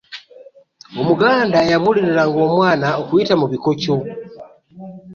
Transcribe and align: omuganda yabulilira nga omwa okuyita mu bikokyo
omuganda 1.01 1.59
yabulilira 1.71 2.23
nga 2.29 2.41
omwa 2.47 2.69
okuyita 3.01 3.33
mu 3.41 3.45
bikokyo 3.51 3.95